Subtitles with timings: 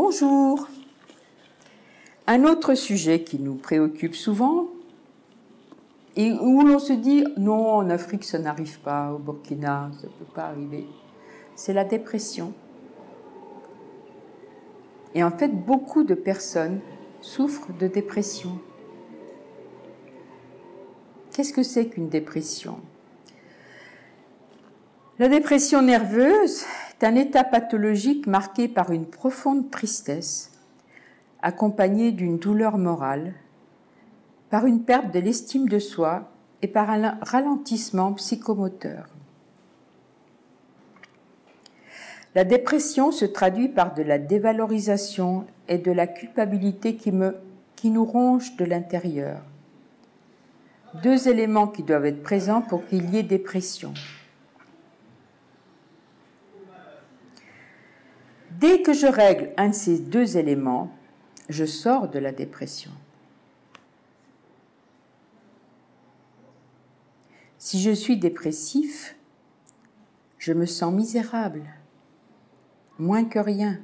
[0.00, 0.68] Bonjour.
[2.28, 4.68] Un autre sujet qui nous préoccupe souvent
[6.14, 10.12] et où l'on se dit non, en Afrique ça n'arrive pas, au Burkina ça ne
[10.12, 10.86] peut pas arriver,
[11.56, 12.52] c'est la dépression.
[15.16, 16.78] Et en fait, beaucoup de personnes
[17.20, 18.56] souffrent de dépression.
[21.32, 22.78] Qu'est-ce que c'est qu'une dépression?
[25.18, 26.64] La dépression nerveuse
[27.02, 30.52] un état pathologique marqué par une profonde tristesse,
[31.42, 33.34] accompagnée d'une douleur morale,
[34.50, 36.30] par une perte de l'estime de soi
[36.62, 39.06] et par un ralentissement psychomoteur.
[42.34, 48.56] La dépression se traduit par de la dévalorisation et de la culpabilité qui nous ronge
[48.56, 49.40] de l'intérieur
[50.94, 53.92] deux éléments qui doivent être présents pour qu'il y ait dépression.
[58.58, 60.90] Dès que je règle un de ces deux éléments,
[61.48, 62.90] je sors de la dépression.
[67.58, 69.14] Si je suis dépressif,
[70.38, 71.62] je me sens misérable,
[72.98, 73.78] moins que rien.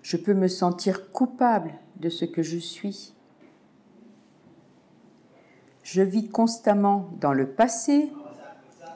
[0.00, 3.12] Je peux me sentir coupable de ce que je suis.
[5.82, 8.10] Je vis constamment dans le passé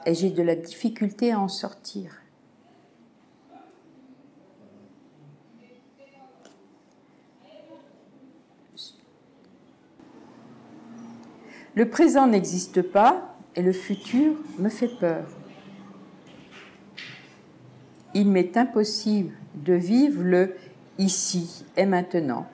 [0.07, 2.24] et j'ai de la difficulté à en sortir.
[11.75, 15.25] Le présent n'existe pas et le futur me fait peur.
[18.13, 20.55] Il m'est impossible de vivre le
[20.97, 22.47] ici et maintenant.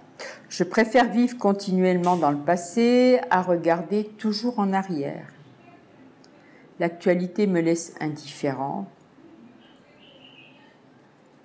[0.50, 5.28] Je préfère vivre continuellement dans le passé à regarder toujours en arrière.
[6.80, 8.88] L'actualité me laisse indifférent.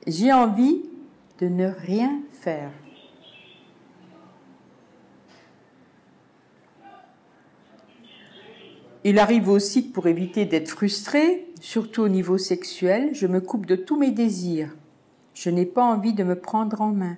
[0.06, 0.82] J'ai envie
[1.40, 2.70] de ne rien faire.
[9.08, 13.64] Il arrive aussi que pour éviter d'être frustré, surtout au niveau sexuel, je me coupe
[13.64, 14.74] de tous mes désirs.
[15.32, 17.16] Je n'ai pas envie de me prendre en main.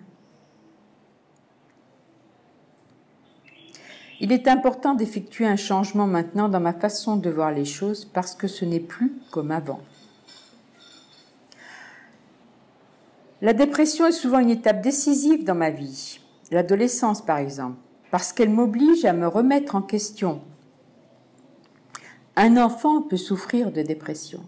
[4.21, 8.35] Il est important d'effectuer un changement maintenant dans ma façon de voir les choses parce
[8.35, 9.81] que ce n'est plus comme avant.
[13.41, 17.79] La dépression est souvent une étape décisive dans ma vie, l'adolescence par exemple,
[18.11, 20.43] parce qu'elle m'oblige à me remettre en question.
[22.41, 24.45] Un enfant peut souffrir de dépression.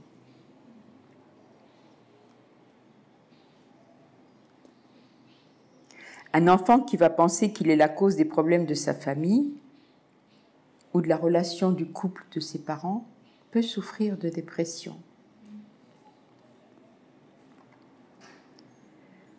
[6.33, 9.55] Un enfant qui va penser qu'il est la cause des problèmes de sa famille
[10.95, 13.09] ou de la relation du couple de ses parents
[13.51, 14.97] peut souffrir de dépression.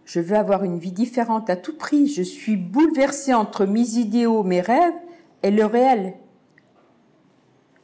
[0.03, 2.07] Je veux avoir une vie différente à tout prix.
[2.07, 4.99] Je suis bouleversée entre mes idéaux, mes rêves
[5.41, 6.15] et le réel.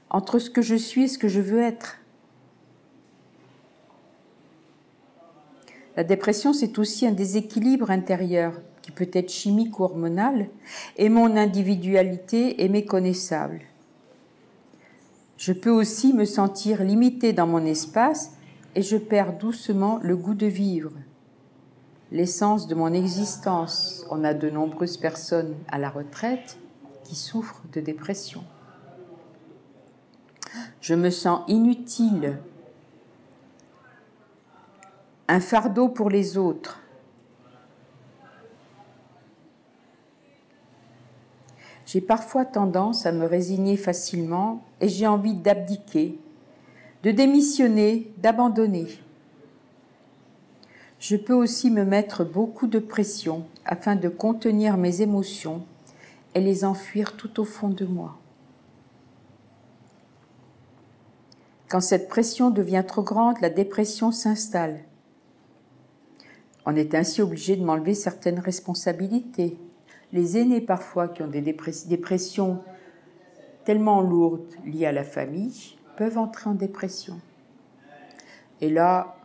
[0.09, 1.97] Entre ce que je suis et ce que je veux être.
[5.95, 8.53] La dépression, c'est aussi un déséquilibre intérieur
[8.83, 10.47] qui peut être chimique ou hormonal,
[10.95, 13.61] et mon individualité est méconnaissable.
[15.37, 18.31] Je peux aussi me sentir limité dans mon espace
[18.75, 20.93] et je perds doucement le goût de vivre,
[22.11, 24.05] l'essence de mon existence.
[24.09, 26.57] On a de nombreuses personnes à la retraite
[27.03, 28.43] qui souffrent de dépression.
[30.81, 32.39] Je me sens inutile,
[35.27, 36.79] un fardeau pour les autres,
[41.87, 46.19] J'ai parfois tendance à me résigner facilement et j'ai envie d'abdiquer,
[47.03, 48.87] de démissionner, d'abandonner.
[50.99, 55.63] Je peux aussi me mettre beaucoup de pression afin de contenir mes émotions
[56.35, 58.17] et les enfuir tout au fond de moi.
[61.69, 64.79] Quand cette pression devient trop grande, la dépression s'installe.
[66.65, 69.57] On est ainsi obligé de m'enlever certaines responsabilités,
[70.13, 72.61] les aînés parfois qui ont des dépressions
[73.65, 77.19] tellement lourdes liées à la famille peuvent entrer en dépression.
[78.61, 79.17] Et là,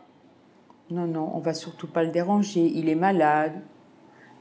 [0.89, 2.71] non, non, on va surtout pas le déranger.
[2.75, 3.53] Il est malade,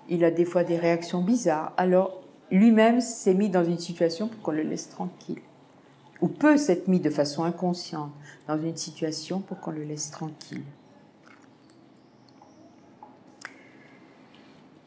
[0.08, 1.72] il a des fois des réactions bizarres.
[1.76, 5.40] Alors, lui-même s'est mis dans une situation pour qu'on le laisse tranquille.
[6.22, 8.12] Ou peut s'être mis de façon inconsciente
[8.48, 10.62] dans une situation pour qu'on le laisse tranquille.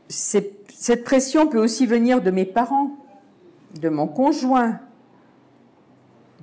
[0.07, 2.91] cette pression peut aussi venir de mes parents,
[3.81, 4.79] de mon conjoint,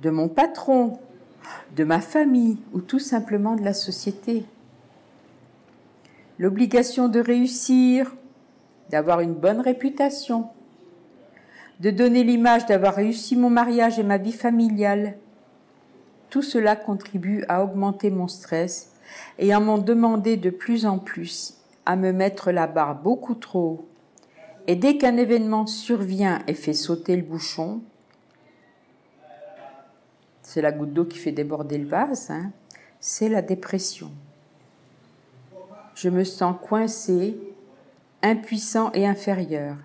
[0.01, 0.99] de mon patron,
[1.75, 4.45] de ma famille ou tout simplement de la société.
[6.39, 8.15] l'obligation de réussir,
[8.89, 10.49] d'avoir une bonne réputation,
[11.83, 15.17] de donner l'image d'avoir réussi mon mariage et ma vie familiale.
[16.29, 18.93] Tout cela contribue à augmenter mon stress
[19.37, 23.59] et à m'en demander de plus en plus, à me mettre la barre beaucoup trop
[23.59, 23.87] haut.
[24.65, 27.81] Et dès qu'un événement survient et fait sauter le bouchon,
[30.41, 32.51] c'est la goutte d'eau qui fait déborder le vase, hein,
[33.01, 34.09] c'est la dépression.
[35.95, 37.37] Je me sens coincé,
[38.21, 39.75] impuissant et inférieur.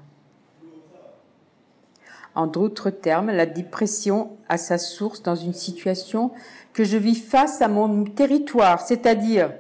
[2.39, 6.31] En d'autres termes, la dépression a sa source dans une situation
[6.73, 9.53] que je vis face à mon territoire, c'est-à-dire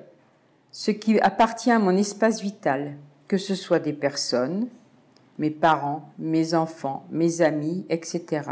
[0.70, 2.94] ce qui appartient à mon espace vital,
[3.26, 4.68] que ce soit des personnes,
[5.38, 8.42] mes parents, mes enfants, mes amis, etc.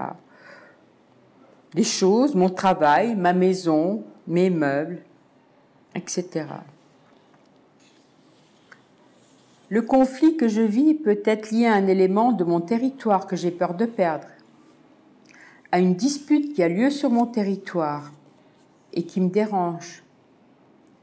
[1.74, 5.02] Des choses, mon travail, ma maison, mes meubles,
[5.94, 6.46] etc.
[9.68, 13.34] Le conflit que je vis peut être lié à un élément de mon territoire que
[13.34, 14.28] j'ai peur de perdre,
[15.72, 18.12] à une dispute qui a lieu sur mon territoire
[18.92, 20.04] et qui me dérange.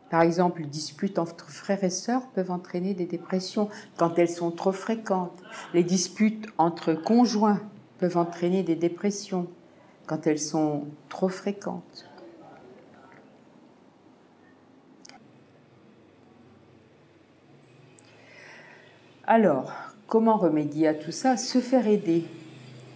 [0.10, 3.68] Par exemple, les disputes entre frères et sœurs peuvent entraîner des dépressions
[3.98, 5.44] quand elles sont trop fréquentes.
[5.74, 7.62] Les disputes entre conjoints
[8.00, 9.48] peuvent entraîner des dépressions
[10.07, 12.12] quand elles sont trop fréquentes.
[19.25, 19.72] Alors,
[20.08, 21.38] comment remédier à tout ça?
[21.38, 22.25] Se faire aider.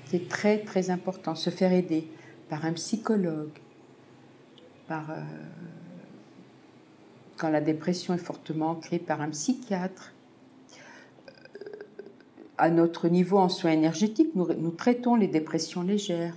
[0.08, 2.08] C'est très très important, se faire aider
[2.50, 3.58] par un psychologue,
[4.92, 4.96] euh,
[7.38, 10.14] quand la dépression est fortement ancrée par un psychiatre.
[11.30, 11.70] Euh,
[12.58, 16.36] à notre niveau en soins énergétiques, nous, nous traitons les dépressions légères.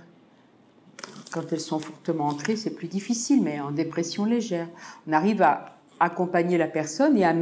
[1.33, 4.67] Quand elles sont fortement ancrées, c'est plus difficile, mais en dépression légère,
[5.07, 7.33] on arrive à accompagner la personne et à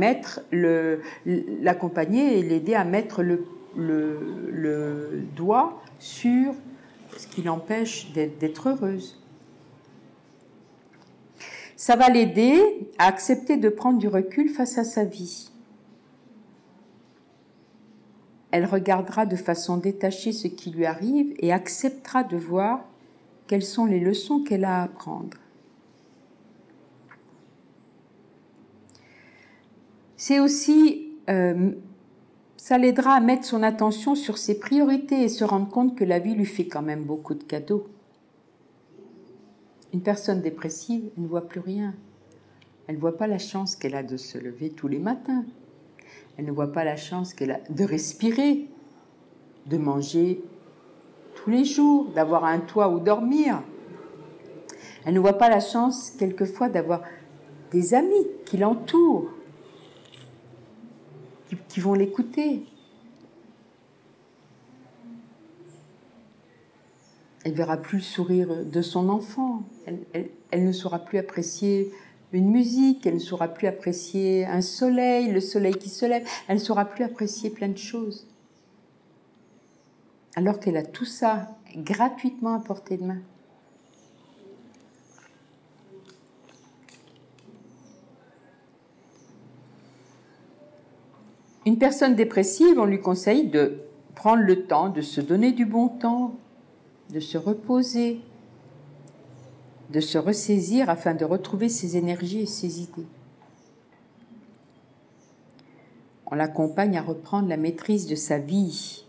[1.25, 3.45] l'accompagner et l'aider à mettre le,
[5.35, 6.53] doigt sur
[7.17, 9.23] ce qui l'empêche d'être heureuse.
[11.77, 12.61] Ça va l'aider
[12.97, 15.49] à accepter de prendre du recul face à sa vie.
[18.51, 22.83] Elle regardera de façon détachée ce qui lui arrive et acceptera de voir
[23.47, 25.37] quelles sont les leçons qu'elle a à apprendre.
[30.21, 31.71] C'est aussi, euh,
[32.57, 36.19] ça l'aidera à mettre son attention sur ses priorités et se rendre compte que la
[36.19, 37.87] vie lui fait quand même beaucoup de cadeaux.
[39.93, 41.93] Une personne dépressive ne voit plus rien.
[42.87, 45.45] Elle ne voit pas la chance qu'elle a de se lever tous les matins.
[46.37, 48.67] Elle ne voit pas la chance qu'elle a de respirer,
[49.67, 50.43] de manger
[51.35, 53.63] tous les jours, d'avoir un toit où dormir.
[55.05, 57.03] Elle ne voit pas la chance quelquefois d'avoir
[57.71, 59.29] des amis qui l'entourent,
[61.67, 62.61] qui, vont l'écouter.
[67.43, 69.63] Elle verra plus le sourire de son enfant.
[70.51, 71.91] Elle, ne saura plus apprécier
[72.31, 73.05] une musique.
[73.05, 76.27] Elle ne saura plus apprécier un soleil, le soleil qui se lève.
[76.47, 78.27] Elle ne saura plus apprécier plein de choses.
[80.35, 83.21] Alors qu'elle a tout ça gratuitement à portée de main.
[91.69, 93.81] Une personne dépressive, on lui conseille de
[94.15, 96.33] prendre le temps, de se donner du bon temps,
[97.13, 98.21] de se reposer,
[99.91, 103.05] de se ressaisir afin de retrouver ses énergies et ses idées.
[106.25, 109.05] On l'accompagne à reprendre la maîtrise de sa vie.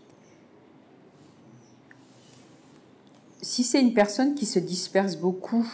[3.41, 5.67] Si c'est une personne qui se disperse beaucoup,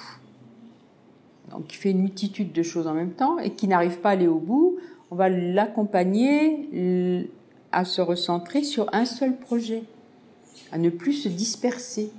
[1.67, 4.27] qui fait une multitude de choses en même temps et qui n'arrive pas à aller
[4.29, 4.77] au bout,
[5.12, 7.30] on va l'accompagner
[7.72, 9.84] à se recentrer sur un seul projet,
[10.72, 12.12] à ne plus se disperser.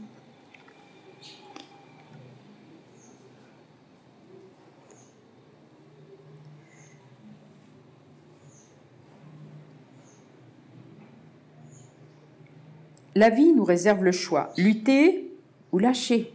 [13.15, 15.33] La vie nous réserve le choix, lutter
[15.73, 16.33] ou lâcher.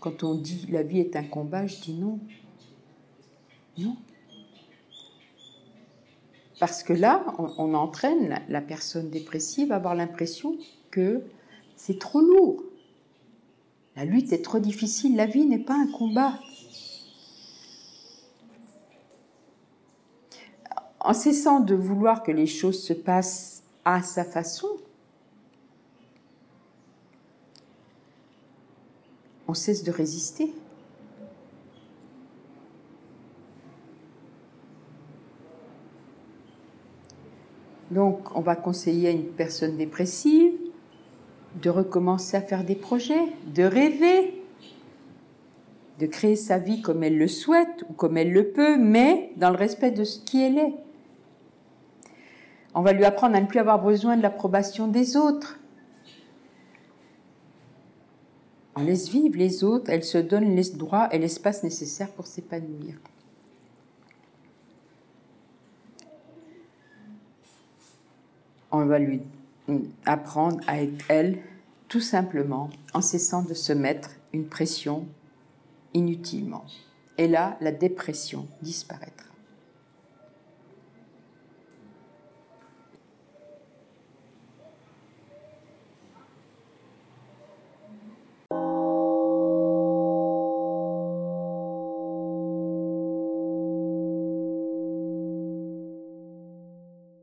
[0.00, 2.18] Quand on dit la vie est un combat, je dis non.
[3.78, 3.96] Non.
[6.60, 10.56] Parce que là, on, entraîne la, personne dépressive à avoir l'impression
[10.90, 11.22] que
[11.76, 12.62] c'est trop lourd.
[13.96, 15.16] La lutte est trop difficile.
[15.16, 16.38] La vie n'est pas un combat.
[21.00, 24.68] En cessant de vouloir que les choses se passent à sa façon,
[29.48, 30.54] on cesse de résister.
[37.94, 40.52] Donc, on va conseiller à une personne dépressive
[41.62, 44.42] de recommencer à faire des projets, de rêver,
[46.00, 49.50] de créer sa vie comme elle le souhaite ou comme elle le peut, mais dans
[49.50, 50.74] le respect de ce qui elle est.
[52.74, 55.60] On va lui apprendre à ne plus avoir besoin de l'approbation des autres.
[58.74, 62.96] On laisse vivre les autres, elle se donne les droits et l'espace nécessaire pour s'épanouir.
[68.76, 69.20] On va lui
[70.04, 71.38] apprendre à être elle,
[71.86, 75.06] tout simplement, en cessant de se mettre une pression
[75.94, 76.64] inutilement.
[77.16, 79.28] Et là, la dépression disparaîtra.